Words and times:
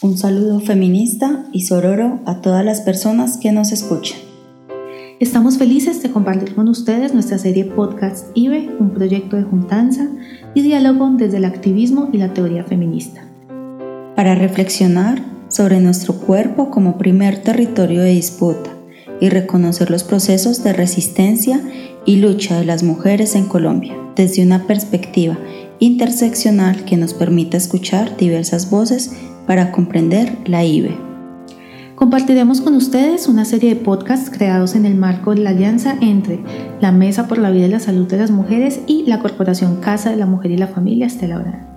Un 0.00 0.16
saludo 0.16 0.60
feminista 0.60 1.46
y 1.50 1.62
sororo 1.62 2.20
a 2.24 2.40
todas 2.40 2.64
las 2.64 2.80
personas 2.82 3.38
que 3.38 3.50
nos 3.50 3.72
escuchan. 3.72 4.20
Estamos 5.18 5.58
felices 5.58 6.00
de 6.00 6.12
compartir 6.12 6.54
con 6.54 6.68
ustedes 6.68 7.12
nuestra 7.12 7.38
serie 7.38 7.64
podcast 7.64 8.28
IBE, 8.36 8.70
un 8.78 8.90
proyecto 8.90 9.36
de 9.36 9.42
juntanza 9.42 10.06
y 10.54 10.62
diálogo 10.62 11.10
desde 11.16 11.38
el 11.38 11.44
activismo 11.44 12.08
y 12.12 12.18
la 12.18 12.32
teoría 12.32 12.62
feminista. 12.62 13.24
Para 14.14 14.36
reflexionar 14.36 15.24
sobre 15.48 15.80
nuestro 15.80 16.14
cuerpo 16.14 16.70
como 16.70 16.98
primer 16.98 17.42
territorio 17.42 18.02
de 18.02 18.10
disputa 18.10 18.70
y 19.20 19.28
reconocer 19.28 19.90
los 19.90 20.04
procesos 20.04 20.62
de 20.62 20.72
resistencia 20.72 21.60
y 22.04 22.16
lucha 22.16 22.58
de 22.58 22.64
las 22.64 22.82
mujeres 22.82 23.34
en 23.34 23.46
Colombia 23.46 23.96
desde 24.16 24.44
una 24.44 24.66
perspectiva 24.66 25.38
interseccional 25.78 26.84
que 26.84 26.96
nos 26.96 27.14
permita 27.14 27.56
escuchar 27.56 28.16
diversas 28.16 28.70
voces 28.70 29.12
para 29.46 29.72
comprender 29.72 30.36
la 30.46 30.64
IBE. 30.64 30.96
Compartiremos 31.96 32.60
con 32.60 32.74
ustedes 32.74 33.28
una 33.28 33.44
serie 33.44 33.74
de 33.74 33.80
podcasts 33.80 34.30
creados 34.30 34.74
en 34.74 34.86
el 34.86 34.96
marco 34.96 35.34
de 35.34 35.40
la 35.42 35.50
alianza 35.50 35.96
entre 36.00 36.40
la 36.80 36.90
Mesa 36.90 37.28
por 37.28 37.38
la 37.38 37.50
Vida 37.50 37.66
y 37.66 37.70
la 37.70 37.80
Salud 37.80 38.06
de 38.06 38.16
las 38.16 38.30
Mujeres 38.30 38.80
y 38.86 39.04
la 39.06 39.20
Corporación 39.20 39.76
Casa 39.76 40.10
de 40.10 40.16
la 40.16 40.26
Mujer 40.26 40.50
y 40.50 40.56
la 40.56 40.66
Familia 40.66 41.06
Estela 41.06 41.38
Brand. 41.38 41.72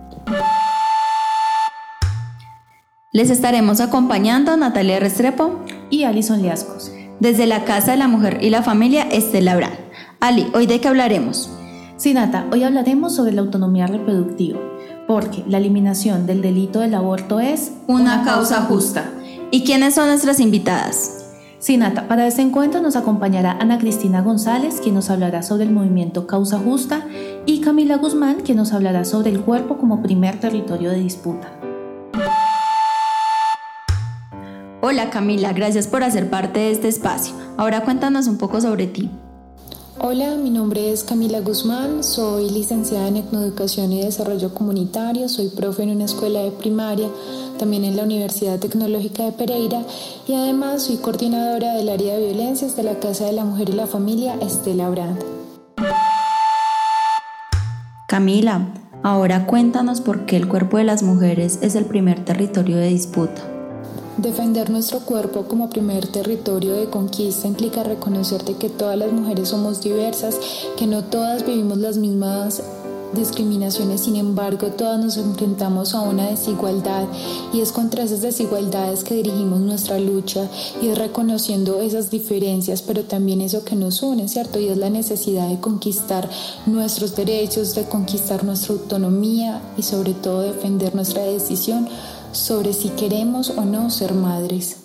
Les 3.12 3.29
estaremos 3.29 3.79
acompañando 3.81 4.57
Natalia 4.57 4.99
Restrepo 4.99 5.62
y 5.89 6.03
Alison 6.03 6.41
Liascos. 6.41 6.91
Desde 7.20 7.45
la 7.45 7.63
Casa 7.63 7.91
de 7.91 7.98
la 7.98 8.07
Mujer 8.07 8.39
y 8.41 8.49
la 8.49 8.62
Familia 8.62 9.03
Estela 9.03 9.55
Brand. 9.55 9.84
Ali, 10.25 10.47
¿hoy 10.55 10.65
de 10.65 10.81
qué 10.81 10.88
hablaremos? 10.88 11.52
Sí, 11.97 12.15
Nata, 12.15 12.47
hoy 12.52 12.63
hablaremos 12.63 13.13
sobre 13.13 13.31
la 13.31 13.41
autonomía 13.41 13.85
reproductiva 13.85 14.59
porque 15.05 15.43
la 15.48 15.59
eliminación 15.59 16.26
del 16.26 16.41
delito 16.41 16.79
del 16.79 16.95
aborto 16.95 17.40
es 17.40 17.73
una, 17.85 18.23
causa 18.23 18.62
justa. 18.62 19.05
¿Y 19.51 19.63
quiénes 19.63 19.93
son 19.93 20.07
nuestras 20.07 20.40
invitadas? 20.40 21.27
Sí, 21.59 21.77
Nata, 21.77 22.07
para 22.07 22.26
este 22.26 22.41
encuentro 22.41 22.81
nos 22.81 22.96
acompañará 22.96 23.51
Ana 23.59 23.77
Cristina 23.77 24.23
González, 24.23 24.79
quien 24.81 24.96
nos 24.96 25.12
hablará 25.12 25.43
sobre 25.43 25.65
el 25.65 25.71
movimiento 25.71 26.26
Causa 26.26 26.57
Justa, 26.57 27.05
y 27.46 27.62
Camila 27.62 27.98
Guzmán, 27.98 28.37
quien 28.43 28.57
nos 28.57 28.73
hablará 28.73 29.05
sobre 29.05 29.29
el 29.29 29.41
cuerpo 29.41 29.77
como 29.77 30.01
primer 30.01 30.40
territorio 30.40 30.90
de 30.90 31.01
disputa. 31.01 31.51
Hola 34.81 35.12
Camila, 35.12 35.53
gracias 35.53 35.85
por 35.85 36.03
hacer 36.03 36.31
parte 36.31 36.62
de 36.62 36.71
este 36.71 36.87
espacio. 36.87 37.35
Ahora 37.57 37.81
cuéntanos 37.81 38.26
un 38.26 38.40
poco 38.40 38.59
sobre 38.59 38.87
ti. 38.87 39.12
Hola, 39.98 40.35
mi 40.35 40.49
nombre 40.49 40.91
es 40.91 41.05
Camila 41.05 41.40
Guzmán, 41.40 42.04
soy 42.04 42.49
licenciada 42.49 43.07
en 43.07 43.15
Etnoeducación 43.15 43.93
y 43.93 44.02
Desarrollo 44.02 44.54
Comunitario, 44.54 45.29
soy 45.29 45.48
profe 45.48 45.84
en 45.84 45.91
una 45.91 46.04
escuela 46.04 46.41
de 46.41 46.52
primaria, 46.52 47.07
también 47.57 47.85
en 47.85 47.96
la 47.96 48.04
Universidad 48.04 48.60
Tecnológica 48.60 49.24
de 49.24 49.32
Pereira 49.32 49.84
y 50.27 50.34
además 50.34 50.84
soy 50.84 50.98
coordinadora 50.98 51.76
del 51.76 51.87
área 51.87 52.18
de 52.18 52.27
violencias 52.27 52.76
de 52.76 52.84
la 52.84 52.99
Casa 52.99 53.26
de 53.26 53.32
la 53.32 53.46
Mujer 53.46 53.70
y 53.70 53.74
la 53.74 53.87
Familia 53.87 54.35
Estela 54.41 54.90
Brand. 54.90 55.24
Camila, 58.05 58.74
ahora 59.02 59.48
cuéntanos 59.48 60.02
por 60.02 60.26
qué 60.26 60.35
el 60.35 60.49
cuerpo 60.49 60.77
de 60.77 60.84
las 60.84 61.04
mujeres 61.04 61.59
es 61.62 61.76
el 61.76 61.85
primer 61.85 62.26
territorio 62.26 62.76
de 62.76 62.90
disputa. 62.90 63.54
Defender 64.18 64.69
nuestro 64.69 65.00
cuerpo 65.02 65.44
como 65.44 65.69
primer 65.69 66.08
territorio 66.08 66.74
de 66.75 66.90
conquista 66.90 67.50
implica 67.50 67.84
reconocer 67.84 68.44
que 68.44 68.69
todas 68.69 68.97
las 68.97 69.12
mujeres 69.12 69.50
somos 69.50 69.81
diversas, 69.81 70.40
que 70.78 70.88
no 70.88 71.03
todas 71.03 71.46
vivimos 71.46 71.80
las 71.80 71.97
mismas 71.97 72.63
discriminaciones, 73.13 74.02
sin 74.02 74.16
embargo 74.16 74.68
todas 74.68 75.00
nos 75.03 75.18
enfrentamos 75.18 75.94
a 75.94 76.02
una 76.02 76.30
desigualdad 76.30 77.08
y 77.53 77.62
es 77.62 77.72
contra 77.72 78.03
esas 78.03 78.22
desigualdades 78.22 79.03
que 79.03 79.16
dirigimos 79.16 79.59
nuestra 79.59 80.00
lucha 80.00 80.50
y 80.81 80.88
es 80.88 80.98
reconociendo 80.98 81.81
esas 81.81 82.09
diferencias, 82.09 82.81
pero 82.81 83.04
también 83.04 83.42
eso 83.42 83.64
que 83.64 83.75
nos 83.75 84.02
une, 84.02 84.28
¿cierto? 84.28 84.59
Y 84.59 84.68
es 84.68 84.78
la 84.78 84.90
necesidad 84.90 85.50
de 85.50 85.59
conquistar 85.59 86.30
nuestros 86.66 87.16
derechos, 87.16 87.75
de 87.75 87.84
conquistar 87.84 88.44
nuestra 88.44 88.74
autonomía 88.74 89.62
y 89.78 89.84
sobre 89.84 90.14
todo 90.14 90.42
defender 90.42 90.96
nuestra 90.96 91.24
decisión 91.24 91.88
sobre 92.35 92.73
si 92.73 92.90
queremos 92.90 93.50
o 93.50 93.62
no 93.62 93.90
ser 93.90 94.13
madres. 94.13 94.84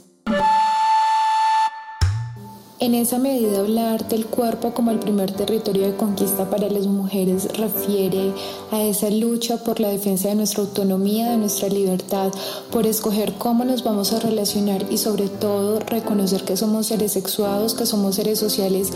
En 2.83 2.95
esa 2.95 3.19
medida 3.19 3.59
hablar 3.59 4.09
del 4.09 4.25
cuerpo 4.25 4.73
como 4.73 4.91
el 4.91 4.99
primer 4.99 5.31
territorio 5.33 5.85
de 5.85 5.97
conquista 5.99 6.49
para 6.49 6.71
las 6.71 6.87
mujeres 6.87 7.47
refiere 7.59 8.33
a 8.71 8.83
esa 8.83 9.11
lucha 9.11 9.59
por 9.59 9.81
la 9.81 9.91
defensa 9.91 10.31
de 10.31 10.37
nuestra 10.37 10.63
autonomía, 10.63 11.33
de 11.33 11.37
nuestra 11.37 11.69
libertad, 11.69 12.33
por 12.73 12.87
escoger 12.87 13.35
cómo 13.35 13.67
nos 13.67 13.85
vamos 13.85 14.15
a 14.15 14.21
relacionar 14.21 14.87
y 14.91 14.97
sobre 14.97 15.29
todo 15.29 15.81
reconocer 15.81 16.43
que 16.45 16.57
somos 16.57 16.87
seres 16.87 17.13
sexuados, 17.13 17.75
que 17.75 17.85
somos 17.85 18.15
seres 18.15 18.39
sociales 18.39 18.89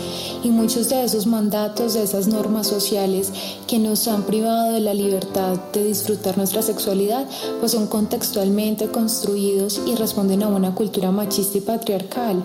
y 0.43 0.49
muchos 0.49 0.89
de 0.89 1.03
esos 1.03 1.27
mandatos, 1.27 1.93
de 1.93 2.01
esas 2.01 2.25
normas 2.25 2.65
sociales 2.65 3.31
que 3.67 3.77
nos 3.77 4.07
han 4.07 4.23
privado 4.23 4.73
de 4.73 4.79
la 4.79 4.95
libertad 4.95 5.59
de 5.73 5.83
disfrutar 5.83 6.37
nuestra 6.37 6.63
sexualidad, 6.63 7.27
pues 7.59 7.73
son 7.73 7.85
contextualmente 7.85 8.87
construidos 8.87 9.79
y 9.85 9.93
responden 9.93 10.41
a 10.41 10.47
una 10.47 10.73
cultura 10.73 11.11
machista 11.11 11.59
y 11.59 11.61
patriarcal. 11.61 12.43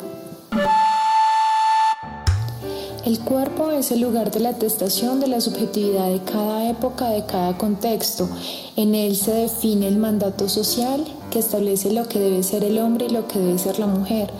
El 3.04 3.18
cuerpo 3.18 3.70
es 3.70 3.92
el 3.92 4.00
lugar 4.02 4.30
de 4.30 4.40
la 4.40 4.50
atestación 4.50 5.20
de 5.20 5.26
la 5.26 5.40
subjetividad 5.40 6.10
de 6.10 6.20
cada 6.20 6.68
época, 6.68 7.08
de 7.08 7.24
cada 7.24 7.56
contexto. 7.56 8.28
En 8.76 8.94
él 8.94 9.16
se 9.16 9.32
define 9.32 9.88
el 9.88 9.96
mandato 9.96 10.50
social 10.50 11.06
que 11.30 11.38
establece 11.38 11.92
lo 11.92 12.06
que 12.08 12.18
debe 12.18 12.42
ser 12.42 12.62
el 12.62 12.78
hombre 12.78 13.06
y 13.06 13.08
lo 13.08 13.26
que 13.26 13.38
debe 13.38 13.58
ser 13.58 13.78
la 13.78 13.86
mujer. 13.86 14.30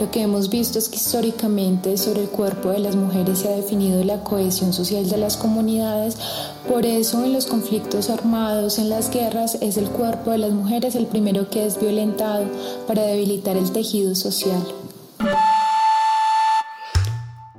Lo 0.00 0.10
que 0.10 0.22
hemos 0.22 0.50
visto 0.50 0.80
es 0.80 0.88
que 0.88 0.96
históricamente 0.96 1.96
sobre 1.96 2.22
el 2.22 2.28
cuerpo 2.28 2.70
de 2.70 2.80
las 2.80 2.96
mujeres 2.96 3.38
se 3.38 3.48
ha 3.48 3.56
definido 3.56 4.02
la 4.02 4.24
cohesión 4.24 4.72
social 4.72 5.08
de 5.08 5.16
las 5.16 5.36
comunidades. 5.36 6.16
Por 6.68 6.86
eso 6.86 7.22
en 7.22 7.32
los 7.32 7.46
conflictos 7.46 8.10
armados, 8.10 8.80
en 8.80 8.90
las 8.90 9.10
guerras, 9.10 9.58
es 9.60 9.76
el 9.76 9.88
cuerpo 9.90 10.32
de 10.32 10.38
las 10.38 10.50
mujeres 10.50 10.96
el 10.96 11.06
primero 11.06 11.50
que 11.50 11.64
es 11.64 11.78
violentado 11.78 12.46
para 12.88 13.02
debilitar 13.02 13.56
el 13.56 13.70
tejido 13.70 14.16
social. 14.16 14.66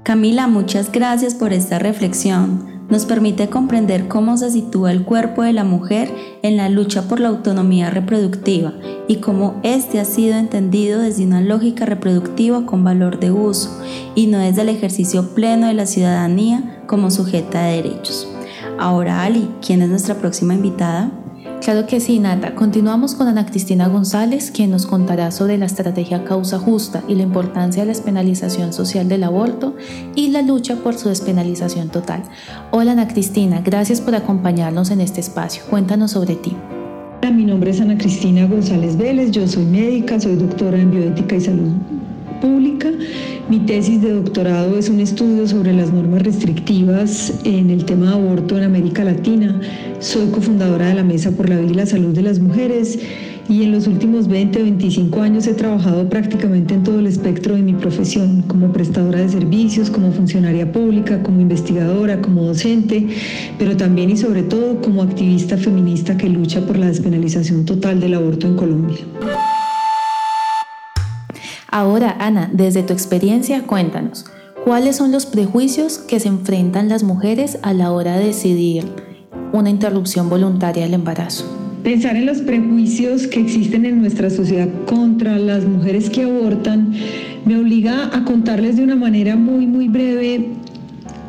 Camila, 0.09 0.47
muchas 0.47 0.92
gracias 0.92 1.36
por 1.36 1.53
esta 1.53 1.78
reflexión. 1.78 2.88
Nos 2.90 3.06
permite 3.06 3.47
comprender 3.47 4.08
cómo 4.08 4.38
se 4.38 4.50
sitúa 4.50 4.92
el 4.92 5.06
cuerpo 5.06 5.44
de 5.44 5.53
la 5.53 5.64
mujer 5.64 6.12
en 6.42 6.58
la 6.58 6.68
lucha 6.68 7.03
por 7.03 7.20
la 7.20 7.28
autonomía 7.28 7.92
reproductiva 7.92 8.74
y 9.08 9.18
cómo 9.18 9.59
éste 9.62 10.00
ha 10.00 10.06
sido 10.06 10.36
entendido 10.36 11.00
desde 11.00 11.28
una 11.28 11.42
lógica 11.42 11.86
reproductiva 11.86 12.66
con 12.66 12.84
valor 12.84 13.20
de 13.20 13.30
uso 13.30 13.80
y 14.16 14.25
no 14.25 14.40
desde 14.40 14.64
el 14.64 14.70
ejercicio 14.70 15.36
pleno 15.36 15.68
de 15.68 15.75
la 15.75 15.86
ciudadanía 15.86 16.81
como 16.88 17.12
sujeta 17.12 17.66
de 17.66 17.84
derechos. 17.84 18.28
Ahora, 18.80 19.22
Ali, 19.22 19.47
¿quién 19.64 19.84
es 19.84 19.90
nuestra 19.90 20.16
próxima 20.16 20.56
invitada? 20.56 21.12
Claro 21.62 21.86
que 21.86 22.00
sí, 22.00 22.20
Nata. 22.20 22.56
Continuamos 22.56 23.16
con 23.16 23.28
Ana 23.28 23.46
Cristina 23.46 23.90
González, 23.90 24.50
quien 24.50 24.72
nos 24.72 24.86
contará 24.86 25.30
sobre 25.30 25.58
la 25.58 25.66
estrategia 25.66 26.24
causa 26.24 26.58
justa 26.58 27.03
y 27.08 27.16
la 27.16 27.24
importancia 27.24 27.81
de 27.81 27.88
la 27.88 27.94
despenalización 27.94 28.72
social 28.72 29.09
del 29.09 29.25
aborto 29.25 29.75
y 30.16 30.30
la 30.30 30.42
lucha 30.42 30.78
por 30.78 30.97
su 30.97 31.09
despenalización 31.09 31.90
total. 31.90 32.24
Hola 32.72 32.94
Ana 32.94 33.09
Cristina, 33.09 33.62
gracias 33.62 34.00
por 34.00 34.16
acompañarnos 34.16 34.90
en 34.90 35.02
este 35.02 35.20
espacio. 35.20 35.64
Cuéntanos 35.70 36.12
sobre 36.12 36.36
ti. 36.36 36.56
Mi 37.34 37.44
nombre 37.44 37.72
es 37.72 37.81
Ana 37.81 37.97
Cristina 37.97 38.47
González 38.47 38.97
Vélez, 38.97 39.31
yo 39.31 39.46
soy 39.46 39.66
médica, 39.66 40.20
soy 40.20 40.36
doctora 40.36 40.80
en 40.80 40.91
bioética 40.91 41.36
y 41.36 41.41
salud 41.41 41.74
pública. 42.41 42.90
Mi 43.50 43.58
tesis 43.58 44.00
de 44.04 44.12
doctorado 44.12 44.78
es 44.78 44.90
un 44.90 45.00
estudio 45.00 45.48
sobre 45.48 45.74
las 45.74 45.92
normas 45.92 46.22
restrictivas 46.22 47.34
en 47.46 47.72
el 47.72 47.84
tema 47.84 48.06
de 48.06 48.14
aborto 48.14 48.56
en 48.56 48.64
América 48.64 49.04
Latina. 49.04 49.59
Soy 49.97 50.28
cofundadora 50.28 50.90
de 50.90 50.94
la 50.94 51.03
Mesa 51.03 51.32
por 51.32 51.50
la 51.50 51.58
Vida 51.58 51.72
y 51.72 51.73
la 51.73 51.85
Salud 51.88 52.14
de 52.14 52.22
las 52.22 52.38
Mujeres 52.40 53.00
y 53.50 53.64
en 53.64 53.72
los 53.72 53.88
últimos 53.88 54.28
20 54.28 54.62
o 54.62 54.64
25 54.66 55.22
años 55.22 55.47
he 55.47 55.56
trabajado 55.56 56.08
prácticamente 56.08 56.76
en 56.76 56.84
todo 56.84 57.00
el 57.00 57.08
espectro 57.08 57.56
de 57.56 57.64
mi 57.64 57.73
profesión, 57.73 58.44
como 58.44 58.72
prestadora 58.72 59.18
de 59.18 59.29
servicios, 59.29 59.90
como 59.90 60.12
funcionaria 60.12 60.72
pública, 60.72 61.23
como 61.23 61.41
investigadora, 61.41 62.22
como 62.22 62.44
docente, 62.44 63.08
pero 63.58 63.76
también 63.76 64.12
y 64.12 64.18
sobre 64.18 64.44
todo 64.44 64.79
como 64.79 65.02
activista 65.02 65.58
feminista 65.58 66.16
que 66.16 66.29
lucha 66.29 66.62
por 66.68 66.78
la 66.78 66.85
despenalización 66.85 67.66
total 67.66 68.00
del 68.00 68.14
aborto 68.14 68.46
en 68.46 68.56
Colombia. 68.56 68.97
Ahora, 71.72 72.16
Ana, 72.20 72.50
desde 72.52 72.82
tu 72.82 72.94
experiencia, 72.94 73.62
cuéntanos, 73.68 74.26
¿cuáles 74.66 74.96
son 74.96 75.12
los 75.12 75.28
prejuicios 75.28 76.00
que 76.00 76.20
se 76.20 76.28
enfrentan 76.28 76.90
las 76.90 77.04
mujeres 77.04 77.60
a 77.62 77.74
la 77.74 77.92
hora 77.92 78.18
de 78.18 78.26
decidir 78.26 78.86
una 79.54 79.70
interrupción 79.70 80.30
voluntaria 80.30 80.84
del 80.84 80.96
embarazo? 80.96 81.46
Pensar 81.84 82.16
en 82.16 82.26
los 82.26 82.40
prejuicios 82.40 83.28
que 83.28 83.42
existen 83.42 83.86
en 83.86 84.02
nuestra 84.02 84.32
sociedad 84.32 84.68
contra 84.88 85.38
las 85.38 85.64
mujeres 85.64 86.10
que 86.10 86.24
abortan 86.24 86.92
me 87.46 87.56
obliga 87.56 88.10
a 88.18 88.26
contarles 88.26 88.78
de 88.78 88.84
una 88.84 88.96
manera 88.96 89.36
muy, 89.36 89.68
muy 89.68 89.88
breve 89.90 90.48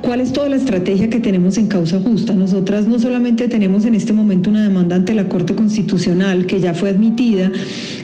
¿Cuál 0.03 0.23
es 0.23 0.33
toda 0.33 0.49
la 0.49 0.57
estrategia 0.57 1.11
que 1.11 1.21
tenemos 1.21 1.59
en 1.59 1.67
causa 1.67 2.01
justa? 2.01 2.33
Nosotras 2.33 2.87
no 2.87 2.99
solamente 2.99 3.49
tenemos 3.49 3.85
en 3.85 3.95
este 3.95 4.15
momento 4.15 4.49
una 4.49 4.63
demanda 4.63 4.97
ante 4.97 5.15
la 5.15 5.29
Corte 5.29 5.55
Constitucional 5.55 6.47
que 6.47 6.59
ya 6.59 6.73
fue 6.73 6.89
admitida, 6.89 7.53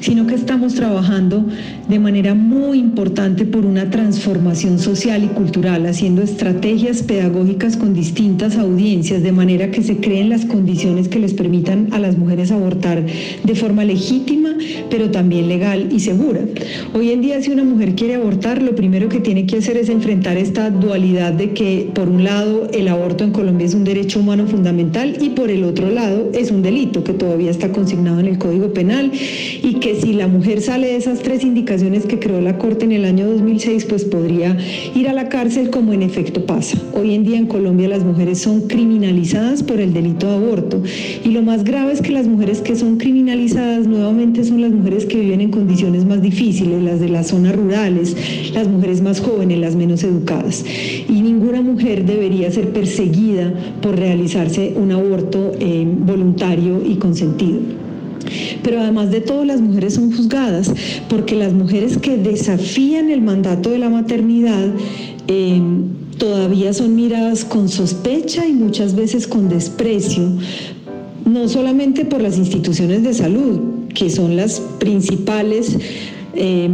sino 0.01 0.27
que 0.27 0.35
estamos 0.35 0.75
trabajando 0.75 1.47
de 1.89 1.99
manera 1.99 2.35
muy 2.35 2.79
importante 2.79 3.47
por 3.47 3.65
una 3.65 3.89
transformación 3.91 4.79
social 4.79 5.25
y 5.25 5.29
cultural, 5.29 5.87
haciendo 5.87 6.23
estrategias 6.23 7.03
pedagógicas 7.03 7.79
con 7.79 7.95
distintas 7.95 8.57
audiencias, 8.57 9.23
de 9.23 9.33
manera 9.33 9.71
que 9.71 9.83
se 9.83 9.97
creen 9.97 10.29
las 10.29 10.45
condiciones 10.45 11.09
que 11.09 11.19
les 11.19 11.33
permitan 11.33 11.89
a 11.93 11.99
las 11.99 12.19
mujeres 12.19 12.51
abortar 12.51 13.07
de 13.43 13.55
forma 13.55 13.85
legítima, 13.85 14.51
pero 14.91 15.11
también 15.11 15.49
legal 15.49 15.89
y 15.91 16.01
segura. 16.01 16.41
Hoy 16.93 17.11
en 17.11 17.23
día 17.23 17.41
si 17.41 17.51
una 17.51 17.65
mujer 17.65 17.95
quiere 17.95 18.17
abortar, 18.17 18.61
lo 18.61 18.75
primero 18.75 19.09
que 19.09 19.21
tiene 19.21 19.47
que 19.47 19.59
hacer 19.59 19.79
es 19.79 19.89
enfrentar 19.89 20.37
esta 20.37 20.71
dualidad 20.71 21.33
de 21.33 21.53
que 21.53 21.86
por 21.95 22.09
un 22.09 22.25
lado, 22.25 22.69
el 22.73 22.89
aborto 22.89 23.25
en 23.25 23.33
Colombia 23.33 23.67
es 23.67 23.75
un 23.75 23.85
derecho 23.85 24.21
humano 24.21 24.47
fundamental 24.47 25.17
y 25.21 25.31
por 25.31 25.51
el 25.51 25.65
otro 25.65 25.91
lado 25.91 26.31
es 26.33 26.51
un 26.51 26.63
delito 26.63 27.05
que 27.05 27.13
todavía 27.13 27.51
está 27.51 27.73
consignado 27.73 28.21
en 28.21 28.27
el 28.27 28.39
Código 28.39 28.73
Penal 28.73 29.13
y 29.13 29.75
que 29.75 30.01
si 30.01 30.13
la 30.13 30.27
mujer 30.27 30.61
sale 30.61 30.89
de 30.89 30.97
esas 30.97 31.21
tres 31.21 31.43
indicaciones 31.43 32.07
que 32.07 32.19
creó 32.19 32.41
la 32.41 32.59
Corte 32.59 32.85
en 32.85 32.93
el 32.93 33.05
año 33.05 33.27
2006, 33.31 33.85
pues 33.87 34.05
podría 34.05 34.57
ir 34.95 35.09
a 35.09 35.13
la 35.13 35.29
cárcel 35.29 35.71
como 35.71 35.93
en 35.93 36.03
efecto 36.03 36.45
pasa. 36.45 36.77
Hoy 36.95 37.15
en 37.15 37.25
día 37.25 37.39
en 37.39 37.47
Colombia 37.47 37.89
las 37.89 38.05
mujeres 38.05 38.41
son 38.41 38.63
criminalizadas 38.63 39.63
por 39.63 39.81
el 39.81 39.93
delito 39.93 40.27
de 40.27 40.35
aborto 40.35 40.83
y 41.25 41.31
lo 41.31 41.43
más 41.43 41.65
grave 41.65 41.93
es 41.93 42.03
que 42.03 42.13
las 42.13 42.27
mujeres 42.27 42.61
que 42.61 42.77
son 42.77 42.97
criminalizadas 42.99 43.87
nuevamente 43.87 44.45
son 44.45 44.61
las 44.61 44.73
mujeres 44.73 45.07
que 45.07 45.21
viven 45.21 45.41
en 45.41 45.51
condiciones 45.51 46.05
más 46.05 46.21
difíciles, 46.21 46.83
las 46.83 47.01
de 47.01 47.09
las 47.09 47.29
zonas 47.29 47.55
rurales, 47.55 48.17
las 48.53 48.69
mujeres 48.69 49.01
más 49.03 49.21
jóvenes, 49.21 49.59
las 49.59 49.77
menos 49.77 50.03
educadas. 50.03 50.65
Y 51.09 51.23
ninguna 51.23 51.63
mujer 51.63 51.76
debería 51.77 52.51
ser 52.51 52.73
perseguida 52.73 53.53
por 53.81 53.97
realizarse 53.97 54.75
un 54.77 54.93
aborto 54.93 55.53
eh, 55.61 55.87
voluntario 55.87 56.83
y 56.85 56.97
consentido. 56.97 57.59
Pero 58.63 58.81
además 58.81 59.11
de 59.11 59.21
todo, 59.21 59.45
las 59.45 59.61
mujeres 59.61 59.95
son 59.95 60.13
juzgadas 60.13 60.73
porque 61.09 61.37
las 61.37 61.53
mujeres 61.53 61.99
que 61.99 62.17
desafían 62.17 63.11
el 63.11 63.23
mandato 63.23 63.71
de 63.71 63.79
la 63.79 63.89
maternidad 63.89 64.69
eh, 65.29 65.61
todavía 66.19 66.73
son 66.73 66.97
miradas 66.97 67.45
con 67.45 67.69
sospecha 67.69 68.47
y 68.47 68.53
muchas 68.53 68.95
veces 68.95 69.27
con 69.27 69.49
desprecio, 69.49 70.33
no 71.25 71.49
solamente 71.49 72.05
por 72.05 72.21
las 72.21 72.39
instituciones 72.39 73.03
de 73.03 73.15
salud, 73.15 73.61
que 73.95 74.11
son 74.11 74.37
las 74.37 74.61
principales 74.79 75.77
eh, 76.35 76.69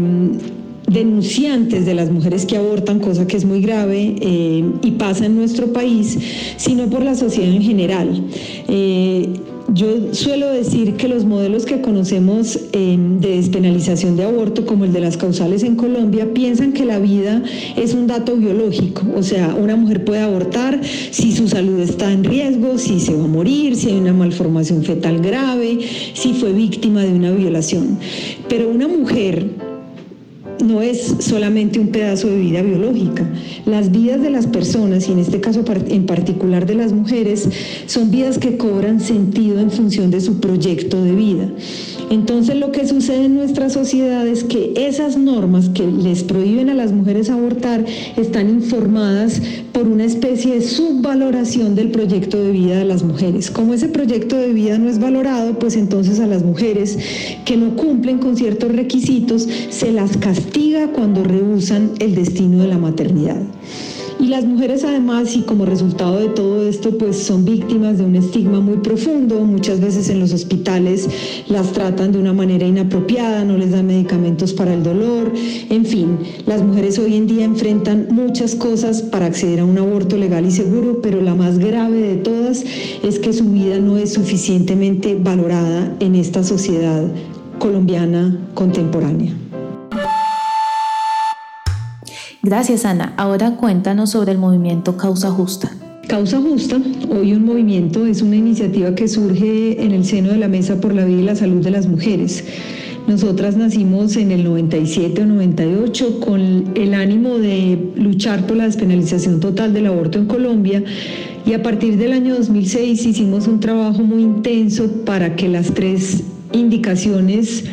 denunciantes 0.87 1.87
de 1.87 1.95
las 1.95 2.11
mujeres 2.11 2.47
que 2.47 2.57
abortan, 2.57 3.01
cosa 3.01 3.27
que 3.27 3.37
es 3.37 3.45
muy 3.45 3.61
grave 3.61 4.17
eh, 4.21 4.65
y 4.83 4.91
pasa 4.93 5.27
en 5.27 5.37
nuestro 5.37 5.73
país, 5.73 6.19
sino 6.57 6.87
por 6.87 7.03
la 7.03 7.15
sociedad 7.15 7.51
en 7.51 7.63
general. 7.63 8.25
Eh, 8.69 9.29
yo 9.75 10.13
suelo 10.13 10.51
decir 10.51 10.97
que 10.97 11.09
los 11.09 11.25
modelos 11.25 11.65
que 11.65 11.81
conocemos 11.81 12.59
eh, 12.73 12.97
de 13.21 13.37
despenalización 13.37 14.17
de 14.17 14.25
aborto, 14.25 14.67
como 14.67 14.85
el 14.85 14.93
de 14.93 15.01
las 15.01 15.17
causales 15.17 15.63
en 15.63 15.77
Colombia, 15.77 16.35
piensan 16.35 16.73
que 16.73 16.85
la 16.85 16.99
vida 16.99 17.43
es 17.77 17.95
un 17.95 18.07
dato 18.07 18.37
biológico, 18.37 19.03
o 19.17 19.23
sea, 19.23 19.55
una 19.55 19.77
mujer 19.77 20.05
puede 20.05 20.21
abortar 20.21 20.81
si 21.11 21.33
su 21.33 21.49
salud 21.49 21.81
está 21.81 22.13
en 22.13 22.25
riesgo, 22.25 22.77
si 22.77 23.01
se 23.01 23.15
va 23.15 23.25
a 23.25 23.29
morir, 23.29 23.77
si 23.77 23.89
hay 23.89 23.97
una 23.97 24.13
malformación 24.13 24.83
fetal 24.83 25.21
grave, 25.21 25.79
si 26.13 26.35
fue 26.35 26.53
víctima 26.53 27.03
de 27.03 27.15
una 27.15 27.31
violación. 27.31 27.99
Pero 28.49 28.69
una 28.69 28.89
mujer 28.89 29.72
no 30.63 30.83
es 30.83 31.17
solamente 31.19 31.79
un 31.79 31.89
pedazo 31.89 32.29
de 32.29 32.39
vida 32.39 32.63
biológica. 32.63 33.29
Las 33.67 33.91
vidas 33.91 34.23
de 34.23 34.31
las 34.31 34.47
personas, 34.47 35.09
y 35.09 35.13
en 35.13 35.19
este 35.19 35.41
caso 35.41 35.65
en 35.89 36.07
particular 36.07 36.67
de 36.67 36.75
las 36.75 36.93
mujeres, 36.93 37.49
son 37.87 38.11
vidas 38.11 38.39
que 38.39 38.57
cobran 38.57 39.01
sentido 39.01 39.61
en 39.61 39.71
función 39.71 40.11
de 40.11 40.21
su 40.21 40.41
proyecto 40.41 41.03
de 41.03 41.13
vida. 41.13 41.49
Entonces 42.11 42.57
lo 42.57 42.73
que 42.73 42.87
sucede 42.87 43.25
en 43.25 43.35
nuestra 43.35 43.71
sociedad 43.71 44.27
es 44.27 44.45
que 44.45 44.75
esas 44.77 45.17
normas 45.17 45.71
que 45.71 45.87
les 45.87 46.23
prohíben 46.23 46.69
a 46.69 46.75
las 46.75 46.93
mujeres 46.93 47.31
abortar 47.31 47.85
están 48.17 48.51
informadas 48.51 49.41
por 49.73 49.89
una 49.89 50.05
especie 50.05 50.55
de 50.55 50.61
subvaloración 50.61 51.75
del 51.75 51.91
proyecto 51.91 52.43
de 52.43 52.53
vida 52.53 52.77
de 52.77 52.85
las 52.85 53.03
mujeres. 53.03 53.51
Como 53.51 53.73
ese 53.73 53.89
proyecto 53.89 54.37
de 54.37 54.53
vida 54.53 54.77
no 54.79 54.91
es 54.91 54.99
valorado, 54.99 55.59
pues 55.59 55.77
entonces 55.77 56.21
a 56.21 56.27
las 56.27 56.45
mujeres 56.45 56.99
que 57.47 57.57
no 57.57 57.77
cumplen 57.77 58.19
con 58.19 58.37
ciertos 58.37 58.71
requisitos 58.73 59.49
se 59.71 59.91
las 59.93 60.17
castiga 60.53 60.89
cuando 60.89 61.25
rehusan 61.25 61.93
el 61.99 62.15
destino 62.15 62.59
de 62.59 62.69
la 62.69 62.77
maternidad. 62.77 63.41
Y 64.21 64.27
las 64.27 64.45
mujeres 64.45 64.85
además, 64.85 65.35
y 65.35 65.41
como 65.41 65.65
resultado 65.65 66.19
de 66.19 66.29
todo 66.29 66.69
esto, 66.69 66.99
pues 66.99 67.17
son 67.17 67.47
víctimas 67.47 67.97
de 67.97 68.05
un 68.05 68.17
estigma 68.17 68.61
muy 68.61 68.77
profundo. 68.77 69.41
Muchas 69.41 69.81
veces 69.81 70.11
en 70.11 70.21
los 70.21 70.35
hospitales 70.35 71.09
las 71.49 71.73
tratan 71.73 72.13
de 72.13 72.19
una 72.19 72.35
manera 72.35 72.67
inapropiada, 72.67 73.45
no 73.45 73.57
les 73.57 73.71
dan 73.71 73.87
medicamentos 73.87 74.53
para 74.53 74.75
el 74.75 74.83
dolor. 74.83 75.33
En 75.71 75.87
fin, 75.87 76.19
las 76.45 76.63
mujeres 76.63 76.99
hoy 76.99 77.17
en 77.17 77.27
día 77.27 77.47
enfrentan 77.47 78.09
muchas 78.11 78.55
cosas 78.55 79.01
para 79.01 79.27
acceder 79.27 79.61
a 79.61 79.65
un 79.65 79.79
aborto 79.79 80.19
legal 80.19 80.45
y 80.45 80.51
seguro, 80.51 81.01
pero 81.01 81.23
la 81.23 81.35
más 81.35 81.59
grave 81.59 81.99
de 81.99 82.17
todas 82.17 82.63
es 83.03 83.19
que 83.19 83.33
su 83.33 83.45
vida 83.51 83.79
no 83.79 83.97
es 83.97 84.13
suficientemente 84.13 85.19
valorada 85.19 85.97
en 86.01 86.15
esta 86.15 86.45
sociedad 86.45 87.11
colombiana 87.59 88.39
contemporánea. 88.53 89.42
Gracias, 92.45 92.85
Ana. 92.85 93.15
Ahora 93.19 93.53
cuéntanos 93.53 94.11
sobre 94.11 94.33
el 94.33 94.39
movimiento 94.39 94.97
Causa 94.97 95.31
Justa. 95.31 95.71
Causa 96.09 96.41
Justa, 96.41 96.77
hoy 97.09 97.35
un 97.35 97.45
movimiento, 97.45 98.05
es 98.05 98.21
una 98.21 98.35
iniciativa 98.35 98.97
que 98.97 99.07
surge 99.07 99.81
en 99.81 99.93
el 99.93 100.05
seno 100.05 100.33
de 100.33 100.39
la 100.39 100.49
Mesa 100.49 100.81
por 100.81 100.93
la 100.93 101.05
Vida 101.05 101.21
y 101.21 101.25
la 101.25 101.37
Salud 101.37 101.63
de 101.63 101.71
las 101.71 101.87
Mujeres. 101.87 102.45
Nosotras 103.07 103.57
nacimos 103.57 104.17
en 104.17 104.33
el 104.33 104.43
97 104.43 105.23
o 105.23 105.27
98 105.27 106.19
con 106.19 106.73
el 106.75 106.95
ánimo 106.95 107.39
de 107.39 107.93
luchar 107.95 108.45
por 108.45 108.57
la 108.57 108.65
despenalización 108.65 109.39
total 109.39 109.73
del 109.73 109.87
aborto 109.87 110.19
en 110.19 110.27
Colombia 110.27 110.83
y 111.47 111.53
a 111.53 111.63
partir 111.63 111.97
del 111.97 112.13
año 112.13 112.35
2006 112.35 113.07
hicimos 113.07 113.47
un 113.47 113.61
trabajo 113.61 114.03
muy 114.03 114.23
intenso 114.23 114.91
para 115.05 115.37
que 115.37 115.49
las 115.49 115.73
tres 115.73 116.25
indicaciones 116.53 117.65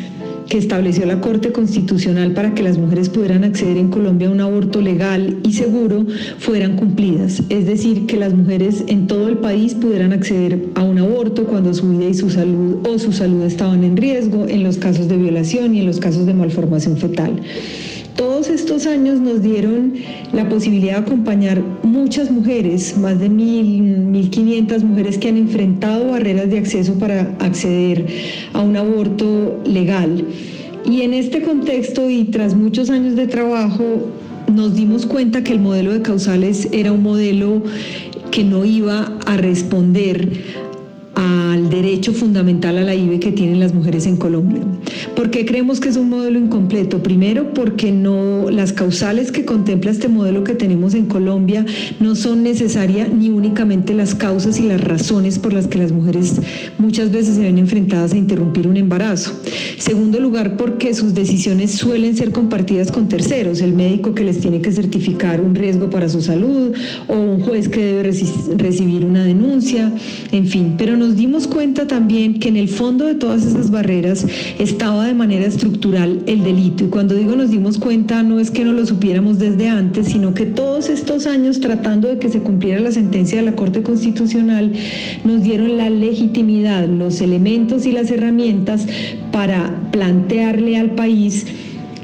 que 0.50 0.58
estableció 0.58 1.06
la 1.06 1.20
Corte 1.20 1.52
Constitucional 1.52 2.32
para 2.32 2.54
que 2.54 2.64
las 2.64 2.76
mujeres 2.76 3.08
pudieran 3.08 3.44
acceder 3.44 3.76
en 3.76 3.88
Colombia 3.88 4.28
a 4.28 4.32
un 4.32 4.40
aborto 4.40 4.80
legal 4.80 5.38
y 5.44 5.52
seguro 5.52 6.04
fueran 6.38 6.74
cumplidas. 6.74 7.40
Es 7.48 7.66
decir, 7.66 8.06
que 8.06 8.16
las 8.16 8.34
mujeres 8.34 8.82
en 8.88 9.06
todo 9.06 9.28
el 9.28 9.38
país 9.38 9.74
pudieran 9.74 10.12
acceder 10.12 10.66
a 10.74 10.82
un 10.82 10.98
aborto 10.98 11.46
cuando 11.46 11.72
su 11.72 11.88
vida 11.90 12.06
y 12.06 12.14
su 12.14 12.30
salud 12.30 12.84
o 12.84 12.98
su 12.98 13.12
salud 13.12 13.44
estaban 13.44 13.84
en 13.84 13.96
riesgo, 13.96 14.48
en 14.48 14.64
los 14.64 14.76
casos 14.76 15.08
de 15.08 15.16
violación 15.16 15.72
y 15.76 15.80
en 15.80 15.86
los 15.86 16.00
casos 16.00 16.26
de 16.26 16.34
malformación 16.34 16.96
fetal. 16.96 17.40
Todos 18.20 18.50
estos 18.50 18.86
años 18.86 19.18
nos 19.18 19.40
dieron 19.40 19.94
la 20.34 20.46
posibilidad 20.46 20.98
de 20.98 21.06
acompañar 21.06 21.62
muchas 21.82 22.30
mujeres, 22.30 22.98
más 22.98 23.18
de 23.18 23.30
mil, 23.30 23.80
mil 23.80 24.28
quinientas 24.28 24.84
mujeres 24.84 25.16
que 25.16 25.30
han 25.30 25.38
enfrentado 25.38 26.10
barreras 26.10 26.50
de 26.50 26.58
acceso 26.58 26.98
para 26.98 27.34
acceder 27.38 28.06
a 28.52 28.60
un 28.60 28.76
aborto 28.76 29.58
legal. 29.64 30.22
Y 30.84 31.00
en 31.00 31.14
este 31.14 31.40
contexto 31.40 32.10
y 32.10 32.24
tras 32.24 32.54
muchos 32.54 32.90
años 32.90 33.16
de 33.16 33.26
trabajo, 33.26 34.10
nos 34.54 34.74
dimos 34.74 35.06
cuenta 35.06 35.42
que 35.42 35.52
el 35.52 35.60
modelo 35.60 35.94
de 35.94 36.02
causales 36.02 36.68
era 36.72 36.92
un 36.92 37.02
modelo 37.02 37.62
que 38.30 38.44
no 38.44 38.66
iba 38.66 39.16
a 39.24 39.38
responder 39.38 40.28
al 41.20 41.68
derecho 41.68 42.14
fundamental 42.14 42.78
a 42.78 42.82
la 42.82 42.94
IVE 42.94 43.20
que 43.20 43.30
tienen 43.30 43.60
las 43.60 43.74
mujeres 43.74 44.06
en 44.06 44.16
Colombia. 44.16 44.62
¿Por 45.14 45.30
qué 45.30 45.44
creemos 45.44 45.78
que 45.78 45.90
es 45.90 45.96
un 45.96 46.08
modelo 46.08 46.38
incompleto? 46.38 47.02
Primero, 47.02 47.52
porque 47.52 47.92
no, 47.92 48.50
las 48.50 48.72
causales 48.72 49.30
que 49.30 49.44
contempla 49.44 49.90
este 49.90 50.08
modelo 50.08 50.44
que 50.44 50.54
tenemos 50.54 50.94
en 50.94 51.06
Colombia 51.06 51.66
no 51.98 52.14
son 52.14 52.42
necesarias 52.42 53.10
ni 53.12 53.28
únicamente 53.28 53.92
las 53.92 54.14
causas 54.14 54.58
y 54.58 54.62
las 54.62 54.80
razones 54.80 55.38
por 55.38 55.52
las 55.52 55.66
que 55.66 55.78
las 55.78 55.92
mujeres 55.92 56.40
muchas 56.78 57.12
veces 57.12 57.36
se 57.36 57.42
ven 57.42 57.58
enfrentadas 57.58 58.14
a 58.14 58.16
interrumpir 58.16 58.66
un 58.66 58.78
embarazo. 58.78 59.38
Segundo 59.76 60.20
lugar, 60.20 60.56
porque 60.56 60.94
sus 60.94 61.12
decisiones 61.12 61.72
suelen 61.72 62.16
ser 62.16 62.32
compartidas 62.32 62.90
con 62.90 63.08
terceros, 63.08 63.60
el 63.60 63.74
médico 63.74 64.14
que 64.14 64.24
les 64.24 64.40
tiene 64.40 64.62
que 64.62 64.72
certificar 64.72 65.42
un 65.42 65.54
riesgo 65.54 65.90
para 65.90 66.08
su 66.08 66.22
salud 66.22 66.72
o 67.08 67.14
un 67.14 67.40
juez 67.40 67.68
que 67.68 67.84
debe 67.84 68.02
recibir 68.56 69.04
una 69.04 69.24
denuncia, 69.24 69.92
en 70.32 70.46
fin, 70.46 70.76
pero 70.78 70.96
nos 71.10 71.16
dimos 71.16 71.48
cuenta 71.48 71.88
también 71.88 72.38
que 72.38 72.50
en 72.50 72.56
el 72.56 72.68
fondo 72.68 73.04
de 73.04 73.16
todas 73.16 73.44
esas 73.44 73.72
barreras 73.72 74.24
estaba 74.60 75.06
de 75.08 75.12
manera 75.12 75.44
estructural 75.44 76.22
el 76.26 76.44
delito. 76.44 76.84
Y 76.84 76.86
cuando 76.86 77.16
digo 77.16 77.34
nos 77.34 77.50
dimos 77.50 77.78
cuenta, 77.78 78.22
no 78.22 78.38
es 78.38 78.52
que 78.52 78.64
no 78.64 78.72
lo 78.72 78.86
supiéramos 78.86 79.40
desde 79.40 79.68
antes, 79.68 80.06
sino 80.06 80.34
que 80.34 80.46
todos 80.46 80.88
estos 80.88 81.26
años 81.26 81.58
tratando 81.58 82.06
de 82.06 82.20
que 82.20 82.28
se 82.28 82.38
cumpliera 82.42 82.78
la 82.78 82.92
sentencia 82.92 83.38
de 83.38 83.44
la 83.44 83.56
Corte 83.56 83.82
Constitucional, 83.82 84.72
nos 85.24 85.42
dieron 85.42 85.78
la 85.78 85.90
legitimidad, 85.90 86.86
los 86.86 87.20
elementos 87.20 87.86
y 87.86 87.90
las 87.90 88.08
herramientas 88.12 88.86
para 89.32 89.90
plantearle 89.90 90.76
al 90.76 90.92
país 90.92 91.44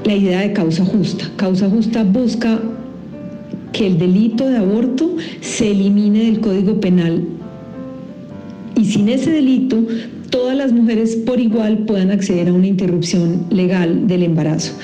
la 0.04 0.16
idea 0.16 0.40
de 0.40 0.52
causa 0.52 0.84
justa. 0.84 1.30
Causa 1.36 1.70
justa 1.70 2.02
busca 2.02 2.58
que 3.72 3.86
el 3.86 3.98
delito 3.98 4.48
de 4.48 4.56
aborto 4.56 5.14
se 5.42 5.70
elimine 5.70 6.24
del 6.24 6.40
Código 6.40 6.80
Penal 6.80 7.22
y 8.76 8.84
sin 8.84 9.08
ese 9.08 9.30
delito 9.30 9.84
todas 10.30 10.56
las 10.56 10.72
mujeres 10.72 11.16
por 11.16 11.40
igual 11.40 11.78
puedan 11.86 12.10
acceder 12.10 12.48
a 12.48 12.52
una 12.52 12.66
interrupción 12.66 13.46
legal 13.50 14.06
del 14.06 14.22
embarazo. 14.22 14.74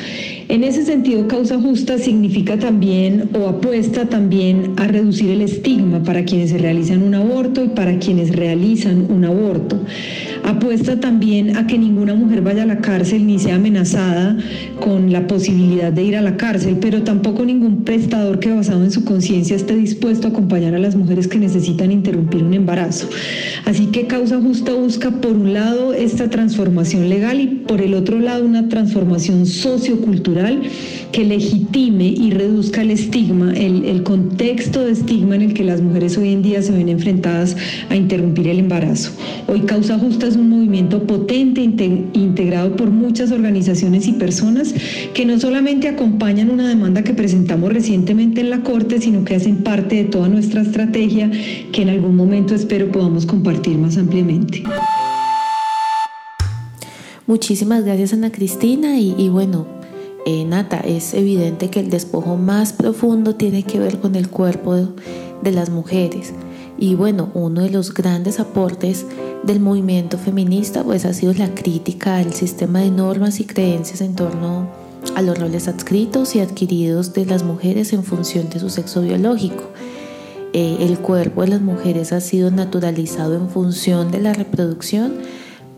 En 0.49 0.65
ese 0.65 0.85
sentido, 0.85 1.29
causa 1.29 1.59
justa 1.61 1.99
significa 1.99 2.59
también 2.59 3.31
o 3.35 3.49
apuesta 3.49 4.07
también 4.07 4.73
a 4.77 4.87
reducir 4.87 5.31
el 5.31 5.41
estigma 5.41 6.03
para 6.03 6.25
quienes 6.25 6.51
se 6.51 6.59
realizan 6.59 7.03
un 7.03 7.15
aborto 7.15 7.65
y 7.65 7.69
para 7.69 7.99
quienes 7.99 8.35
realizan 8.35 9.07
un 9.11 9.25
aborto. 9.25 9.81
Apuesta 10.43 10.99
también 10.99 11.57
a 11.57 11.67
que 11.69 11.79
ninguna 11.79 12.15
mujer 12.15 12.43
vaya 12.43 12.65
a 12.65 12.67
la 12.67 12.81
cárcel 12.81 13.27
ni 13.27 13.39
sea 13.39 13.55
amenazada 13.55 14.37
con 14.81 15.13
la 15.13 15.29
posibilidad 15.29 15.93
de 15.93 16.03
ir 16.03 16.17
a 16.17 16.21
la 16.21 16.37
cárcel, 16.37 16.79
pero 16.81 17.03
tampoco 17.03 17.45
ningún 17.45 17.85
prestador 17.85 18.41
que 18.41 18.53
basado 18.53 18.83
en 18.83 18.91
su 18.91 19.05
conciencia 19.05 19.55
esté 19.55 19.77
dispuesto 19.77 20.27
a 20.27 20.31
acompañar 20.31 20.75
a 20.75 20.81
las 20.81 20.97
mujeres 20.97 21.29
que 21.29 21.39
necesitan 21.39 21.93
interrumpir 21.93 22.43
un 22.43 22.55
embarazo. 22.55 23.09
Así 23.65 23.87
que 23.87 24.09
Causa 24.09 24.41
Justa 24.41 24.73
busca 24.73 25.13
por 25.13 25.33
un 25.33 25.55
lado 25.55 25.93
esta 25.93 26.29
transformación 26.29 27.09
legal 27.09 27.41
y 27.41 27.47
por 27.47 27.81
el 27.81 27.95
otro 27.95 28.19
lado 28.19 28.45
una 28.45 28.69
transformación 28.69 29.47
sociocultural 29.47 30.32
que 31.13 31.25
legitime 31.25 32.07
y 32.07 32.31
reduzca 32.31 32.83
el 32.83 32.91
estigma, 32.91 33.53
el, 33.53 34.03
contexto 34.03 34.85
de 34.85 34.93
estigma 34.93 35.37
en 35.37 35.43
el 35.43 35.55
que 35.55 35.63
las 35.63 35.81
mujeres 35.81 36.17
hoy 36.17 36.33
en 36.33 36.43
día 36.43 36.63
se 36.63 36.73
ven 36.73 36.89
enfrentadas 36.89 37.57
a 37.91 37.97
interrumpir 37.97 38.49
el 38.49 38.59
embarazo. 38.59 39.13
Hoy 39.47 39.61
Causa 39.61 39.99
Justa 39.99 40.27
es 40.27 40.37
un 40.37 40.49
movimiento 40.49 41.07
potente, 41.07 41.63
integrado 41.63 42.75
por 42.77 42.91
muchas 42.91 43.31
organizaciones 43.31 44.09
y 44.09 44.13
personas 44.13 44.75
que 45.15 45.27
no 45.27 45.39
solamente 45.39 45.89
acompañan 45.89 46.51
una 46.51 46.69
demanda 46.69 47.05
que 47.05 47.15
presentamos 47.15 47.73
recientemente 47.73 48.41
en 48.41 48.51
la 48.51 48.63
Corte, 48.63 49.01
sino 49.01 49.25
que 49.25 49.37
hacen 49.37 49.59
parte 49.59 49.97
de 49.97 50.05
toda 50.05 50.29
nuestra 50.29 50.63
estrategia 50.63 51.31
que 51.73 51.83
en 51.83 51.91
algún 51.91 52.17
momento 52.17 52.55
espero 52.55 52.91
podamos 52.91 53.27
compartir 53.27 53.77
más 53.77 53.99
ampliamente. 53.99 54.63
Muchísimas 57.27 57.85
gracias 57.85 58.13
Ana 58.13 58.33
Cristina 58.33 58.99
y 58.99 59.29
bueno, 59.29 59.82
eh, 60.25 60.45
Nata, 60.45 60.79
es 60.79 61.15
evidente 61.15 61.69
que 61.69 61.81
el 61.81 61.91
despojo 61.91 62.37
más 62.37 62.73
profundo 62.73 63.35
tiene 63.35 63.65
que 63.65 63.79
ver 63.79 63.99
con 63.99 64.15
el 64.15 64.29
cuerpo 64.29 64.75
de, 64.75 65.53
las 65.53 65.71
mujeres. 65.71 66.33
Y 66.79 66.95
bueno, 66.95 67.31
uno 67.35 67.63
de 67.63 67.71
los 67.71 67.93
grandes 67.93 68.39
aportes 68.39 69.05
del 69.43 69.59
movimiento 69.59 70.19
feminista 70.19 70.85
pues 70.85 71.05
ha 71.05 71.13
sido 71.13 71.35
la 71.35 71.55
crítica 71.55 72.19
al 72.19 72.33
sistema 72.33 72.81
de 72.81 72.91
normas 72.91 73.41
y 73.41 73.45
creencias 73.45 74.01
en 74.01 74.15
torno 74.15 74.69
a 75.17 75.23
los 75.23 75.37
roles 75.37 75.67
adscritos 75.67 76.37
y 76.37 76.41
adquiridos 76.41 77.13
de 77.13 77.27
las 77.27 77.43
mujeres 77.43 77.93
en 77.93 78.05
función 78.05 78.49
de 78.49 78.61
su 78.61 78.71
sexo 78.71 79.03
biológico. 79.03 79.65
Eh, 80.53 80.77
el 80.81 80.99
cuerpo 80.99 81.43
de 81.43 81.49
las 81.49 81.61
mujeres 81.61 82.13
ha 82.13 82.21
sido 82.21 82.51
naturalizado 82.51 83.35
en 83.35 83.49
función 83.49 84.11
de 84.11 84.21
la 84.21 84.33
reproducción 84.33 85.15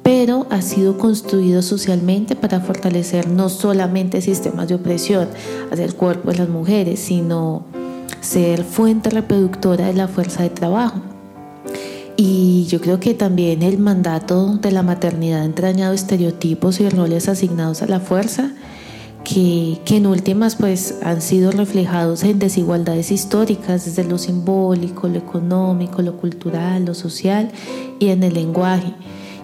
pero 0.04 0.46
ha 0.50 0.60
sido 0.60 0.98
construido 0.98 1.62
socialmente 1.62 2.36
para 2.36 2.60
fortalecer 2.60 3.26
no 3.26 3.48
solamente 3.48 4.20
sistemas 4.20 4.68
de 4.68 4.74
opresión 4.74 5.28
hacia 5.72 5.84
el 5.84 5.94
cuerpo 5.94 6.30
de 6.30 6.36
las 6.36 6.48
mujeres, 6.50 7.00
sino 7.00 7.64
ser 8.20 8.64
fuente 8.64 9.08
reproductora 9.08 9.86
de 9.86 9.94
la 9.94 10.06
fuerza 10.06 10.42
de 10.42 10.50
trabajo. 10.50 11.00
Y 12.16 12.66
yo 12.68 12.82
creo 12.82 13.00
que 13.00 13.14
también 13.14 13.62
el 13.62 13.78
mandato 13.78 14.58
de 14.58 14.70
la 14.72 14.82
maternidad 14.82 15.40
ha 15.40 15.46
entrañado 15.46 15.94
estereotipos 15.94 16.80
y 16.80 16.88
roles 16.90 17.28
asignados 17.28 17.80
a 17.80 17.86
la 17.86 17.98
fuerza 17.98 18.52
que, 19.24 19.80
que, 19.86 19.96
en 19.96 20.06
últimas 20.06 20.56
pues 20.56 20.96
han 21.02 21.22
sido 21.22 21.50
reflejados 21.50 22.24
en 22.24 22.38
desigualdades 22.38 23.10
históricas 23.10 23.86
desde 23.86 24.04
lo 24.04 24.18
simbólico, 24.18 25.08
lo 25.08 25.16
económico, 25.16 26.02
lo 26.02 26.18
cultural, 26.18 26.84
lo 26.84 26.92
social 26.92 27.50
y 27.98 28.08
en 28.08 28.22
el 28.22 28.34
lenguaje. 28.34 28.92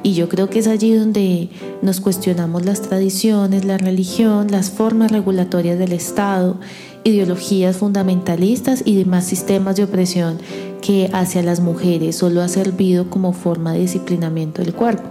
Y 0.03 0.15
yo 0.15 0.29
creo 0.29 0.49
que 0.49 0.61
es 0.61 0.67
allí 0.67 0.95
donde 0.95 1.51
nos 1.83 2.01
cuestionamos 2.01 2.65
las 2.65 2.81
tradiciones, 2.81 3.65
la 3.65 3.77
religión, 3.77 4.51
las 4.51 4.71
formas 4.71 5.13
regulatorias 5.13 5.79
del 5.79 5.93
Estado, 5.93 6.59
ideologías 7.05 7.77
fundamentalistas 7.77 8.83
y 8.85 8.97
demás 8.97 9.27
sistemas 9.27 9.77
de 9.77 9.85
opresión 9.85 10.39
que 10.81 11.11
hacia 11.13 11.43
las 11.43 11.61
mujeres 11.61 12.17
solo 12.17 12.41
ha 12.41 12.49
servido 12.49 13.11
como 13.11 13.33
forma 13.33 13.75
de 13.75 13.81
disciplinamiento 13.81 14.63
del 14.63 14.75
cuerpo 14.75 15.05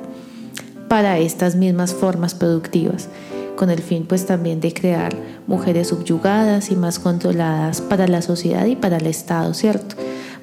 para 0.87 1.19
estas 1.19 1.55
mismas 1.55 1.93
formas 1.93 2.33
productivas, 2.33 3.09
con 3.55 3.69
el 3.69 3.79
fin 3.79 4.05
pues 4.07 4.25
también 4.25 4.59
de 4.59 4.73
crear 4.73 5.15
mujeres 5.45 5.89
subyugadas 5.89 6.71
y 6.71 6.75
más 6.75 6.97
controladas 6.97 7.81
para 7.81 8.07
la 8.07 8.23
sociedad 8.23 8.65
y 8.65 8.75
para 8.75 8.97
el 8.97 9.05
Estado, 9.05 9.53
¿cierto? 9.53 9.95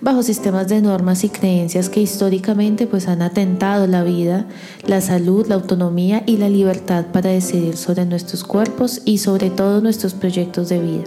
Bajo 0.07 0.23
sistemas 0.23 0.69
de 0.69 0.81
normas 0.81 1.25
y 1.25 1.31
creencias 1.31 1.89
que 1.89 2.01
históricamente 2.01 2.87
pues 2.87 3.09
han 3.09 3.23
atentado 3.23 3.89
la 3.89 4.05
vida, 4.05 4.47
la 4.87 5.01
salud, 5.01 5.49
la 5.49 5.57
autonomía 5.57 6.23
y 6.27 6.37
la 6.37 6.49
libertad 6.49 7.07
para 7.07 7.31
decidir 7.31 7.77
sobre 7.77 8.07
nuestros 8.07 8.45
cuerpos 8.45 9.03
y 9.05 9.19
sobre 9.19 9.51
todo 9.51 9.81
nuestros 9.81 10.15
proyectos 10.15 10.69
de 10.69 10.79
vida. 10.79 11.05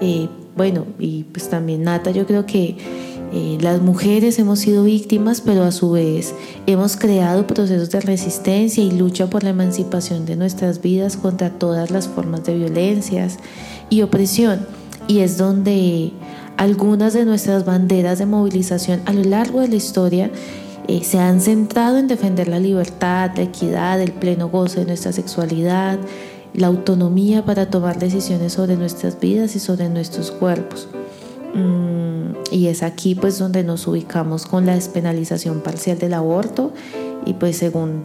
Eh, 0.00 0.28
bueno, 0.56 0.86
y 0.98 1.22
pues 1.22 1.48
también 1.50 1.84
Nata, 1.84 2.10
yo 2.10 2.26
creo 2.26 2.46
que 2.46 2.78
eh, 3.32 3.58
las 3.60 3.80
mujeres 3.80 4.40
hemos 4.40 4.58
sido 4.58 4.82
víctimas, 4.82 5.40
pero 5.40 5.62
a 5.62 5.70
su 5.70 5.92
vez 5.92 6.34
hemos 6.66 6.96
creado 6.96 7.46
procesos 7.46 7.90
de 7.90 8.00
resistencia 8.00 8.82
y 8.82 8.90
lucha 8.90 9.30
por 9.30 9.44
la 9.44 9.50
emancipación 9.50 10.26
de 10.26 10.34
nuestras 10.34 10.82
vidas 10.82 11.16
contra 11.16 11.50
todas 11.50 11.92
las 11.92 12.08
formas 12.08 12.42
de 12.42 12.56
violencias 12.56 13.38
y 13.88 14.02
opresión. 14.02 14.66
Y 15.06 15.20
es 15.20 15.38
donde 15.38 16.12
algunas 16.56 17.12
de 17.12 17.24
nuestras 17.24 17.64
banderas 17.64 18.18
de 18.18 18.26
movilización 18.26 19.02
a 19.06 19.12
lo 19.12 19.24
largo 19.24 19.60
de 19.60 19.68
la 19.68 19.76
historia 19.76 20.30
eh, 20.88 21.02
se 21.04 21.18
han 21.18 21.40
centrado 21.40 21.98
en 21.98 22.08
defender 22.08 22.48
la 22.48 22.58
libertad, 22.58 23.30
la 23.36 23.42
equidad, 23.42 24.00
el 24.00 24.12
pleno 24.12 24.48
goce 24.48 24.80
de 24.80 24.86
nuestra 24.86 25.12
sexualidad, 25.12 25.98
la 26.54 26.66
autonomía 26.66 27.44
para 27.44 27.70
tomar 27.70 27.98
decisiones 27.98 28.54
sobre 28.54 28.76
nuestras 28.76 29.18
vidas 29.18 29.54
y 29.56 29.60
sobre 29.60 29.88
nuestros 29.88 30.30
cuerpos. 30.30 30.88
Mm, 31.54 32.32
y 32.50 32.66
es 32.66 32.82
aquí 32.82 33.14
pues 33.14 33.38
donde 33.38 33.62
nos 33.62 33.86
ubicamos 33.86 34.46
con 34.46 34.66
la 34.66 34.74
despenalización 34.74 35.60
parcial 35.60 35.98
del 35.98 36.14
aborto 36.14 36.72
y 37.26 37.34
pues 37.34 37.56
según 37.56 38.04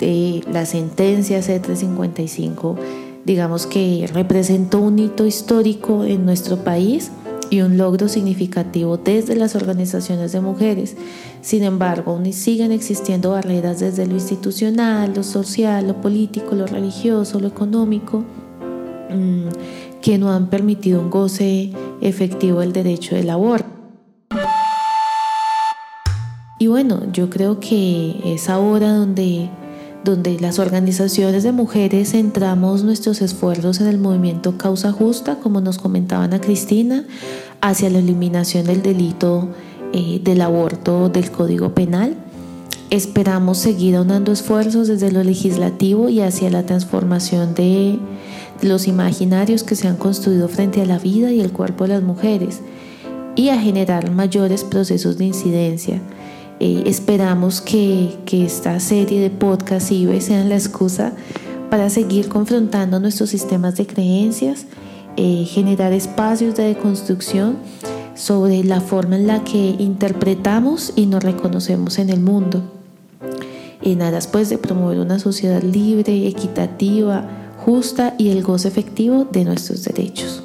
eh, 0.00 0.42
la 0.52 0.66
sentencia 0.66 1.40
C355 1.40 2.76
digamos 3.24 3.66
que 3.66 4.08
representó 4.12 4.80
un 4.80 4.98
hito 4.98 5.24
histórico 5.24 6.04
en 6.04 6.26
nuestro 6.26 6.58
país 6.58 7.10
y 7.50 7.60
un 7.60 7.76
logro 7.76 8.08
significativo 8.08 8.96
desde 8.96 9.36
las 9.36 9.54
organizaciones 9.54 10.32
de 10.32 10.40
mujeres. 10.40 10.96
Sin 11.40 11.62
embargo, 11.62 12.12
aún 12.12 12.32
siguen 12.32 12.72
existiendo 12.72 13.30
barreras 13.30 13.80
desde 13.80 14.06
lo 14.06 14.14
institucional, 14.14 15.12
lo 15.14 15.22
social, 15.22 15.86
lo 15.86 16.00
político, 16.00 16.54
lo 16.54 16.66
religioso, 16.66 17.40
lo 17.40 17.48
económico, 17.48 18.24
mm, 19.10 19.48
que 20.00 20.18
no 20.18 20.32
han 20.32 20.48
permitido 20.48 21.00
un 21.00 21.10
goce 21.10 21.72
efectivo 22.00 22.60
del 22.60 22.72
derecho 22.72 23.14
del 23.14 23.30
aborto. 23.30 23.74
Y 26.58 26.66
bueno, 26.66 27.02
yo 27.12 27.30
creo 27.30 27.60
que 27.60 28.20
es 28.24 28.48
ahora 28.48 28.92
donde 28.92 29.50
donde 30.04 30.38
las 30.38 30.58
organizaciones 30.58 31.42
de 31.42 31.52
mujeres 31.52 32.10
centramos 32.10 32.84
nuestros 32.84 33.22
esfuerzos 33.22 33.80
en 33.80 33.86
el 33.86 33.98
movimiento 33.98 34.58
Causa 34.58 34.92
Justa, 34.92 35.36
como 35.36 35.60
nos 35.60 35.78
comentaban 35.78 36.34
a 36.34 36.40
Cristina, 36.40 37.04
hacia 37.60 37.88
la 37.88 37.98
eliminación 37.98 38.66
del 38.66 38.82
delito 38.82 39.48
eh, 39.92 40.20
del 40.22 40.42
aborto 40.42 41.08
del 41.08 41.30
Código 41.30 41.74
Penal. 41.74 42.16
Esperamos 42.90 43.58
seguir 43.58 43.96
aunando 43.96 44.30
esfuerzos 44.30 44.88
desde 44.88 45.10
lo 45.10 45.24
legislativo 45.24 46.10
y 46.10 46.20
hacia 46.20 46.50
la 46.50 46.66
transformación 46.66 47.54
de 47.54 47.98
los 48.60 48.86
imaginarios 48.86 49.64
que 49.64 49.74
se 49.74 49.88
han 49.88 49.96
construido 49.96 50.48
frente 50.48 50.82
a 50.82 50.86
la 50.86 50.98
vida 50.98 51.32
y 51.32 51.40
el 51.40 51.50
cuerpo 51.50 51.84
de 51.84 51.94
las 51.94 52.02
mujeres 52.02 52.60
y 53.36 53.48
a 53.48 53.58
generar 53.58 54.10
mayores 54.10 54.64
procesos 54.64 55.18
de 55.18 55.24
incidencia 55.24 56.00
eh, 56.60 56.84
esperamos 56.86 57.60
que, 57.60 58.16
esta 58.30 58.80
serie 58.80 59.20
de 59.20 59.30
podcast 59.30 59.90
IBE 59.90 60.20
sean 60.20 60.48
la 60.48 60.56
excusa 60.56 61.12
para 61.70 61.90
seguir 61.90 62.28
confrontando 62.28 63.00
nuestros 63.00 63.30
sistemas 63.30 63.76
de 63.76 63.86
creencias, 63.86 64.66
eh, 65.16 65.44
generar 65.46 65.92
espacios 65.92 66.56
de 66.56 66.64
deconstrucción 66.64 67.56
sobre 68.14 68.64
la 68.64 68.80
forma 68.80 69.16
en 69.16 69.26
la 69.26 69.44
que 69.44 69.76
interpretamos 69.78 70.92
y 70.96 71.06
nos 71.06 71.22
reconocemos 71.22 71.98
en 71.98 72.10
el 72.10 72.20
mundo. 72.20 72.62
En 73.82 74.02
aras 74.02 74.26
pues 74.26 74.48
de 74.48 74.58
promover 74.58 74.98
una 74.98 75.18
sociedad 75.18 75.62
libre, 75.62 76.26
equitativa, 76.26 77.28
justa 77.64 78.14
y 78.18 78.30
el 78.30 78.42
goce 78.42 78.68
efectivo 78.68 79.24
de 79.30 79.44
nuestros 79.44 79.84
derechos. 79.84 80.42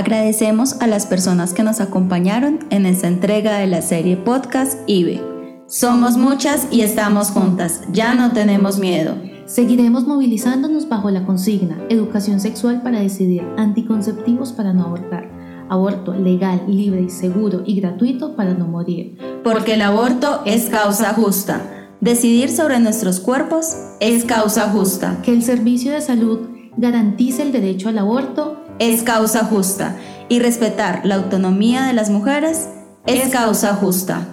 Agradecemos 0.00 0.80
a 0.80 0.86
las 0.86 1.04
personas 1.04 1.52
que 1.52 1.62
nos 1.62 1.78
acompañaron 1.78 2.60
en 2.70 2.86
esta 2.86 3.06
entrega 3.06 3.58
de 3.58 3.66
la 3.66 3.82
serie 3.82 4.16
podcast 4.16 4.78
IBE. 4.86 5.20
Somos 5.66 6.16
muchas 6.16 6.68
y 6.70 6.80
estamos 6.80 7.28
juntas, 7.28 7.82
ya 7.92 8.14
no 8.14 8.32
tenemos 8.32 8.78
miedo. 8.78 9.16
Seguiremos 9.44 10.06
movilizándonos 10.06 10.88
bajo 10.88 11.10
la 11.10 11.26
consigna 11.26 11.76
Educación 11.90 12.40
sexual 12.40 12.80
para 12.80 13.00
decidir, 13.00 13.46
anticonceptivos 13.58 14.54
para 14.54 14.72
no 14.72 14.84
abortar, 14.84 15.30
aborto 15.68 16.14
legal, 16.14 16.62
libre 16.66 17.02
y 17.02 17.10
seguro 17.10 17.62
y 17.66 17.78
gratuito 17.78 18.36
para 18.36 18.54
no 18.54 18.66
morir. 18.68 19.18
Porque 19.44 19.74
el 19.74 19.82
aborto 19.82 20.40
es 20.46 20.70
causa 20.70 21.12
justa. 21.12 21.90
Decidir 22.00 22.48
sobre 22.48 22.80
nuestros 22.80 23.20
cuerpos 23.20 23.76
es 24.00 24.24
causa 24.24 24.70
justa. 24.70 25.20
Que 25.22 25.34
el 25.34 25.42
servicio 25.42 25.92
de 25.92 26.00
salud 26.00 26.48
garantice 26.78 27.42
el 27.42 27.52
derecho 27.52 27.90
al 27.90 27.98
aborto 27.98 28.59
es 28.80 29.04
causa 29.04 29.44
justa. 29.44 29.94
Y 30.28 30.40
respetar 30.40 31.02
la 31.04 31.16
autonomía 31.16 31.84
de 31.84 31.92
las 31.92 32.10
mujeres 32.10 32.68
es 33.06 33.30
causa 33.30 33.74
justa. 33.74 34.26